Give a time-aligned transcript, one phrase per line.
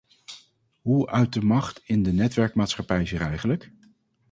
[0.81, 3.71] Hoe uit de macht in de netwerkmaatschappij zich eigenlijk?